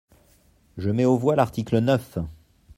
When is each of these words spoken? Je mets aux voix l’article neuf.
Je 0.79 0.89
mets 0.89 1.05
aux 1.05 1.15
voix 1.15 1.35
l’article 1.35 1.77
neuf. 1.77 2.17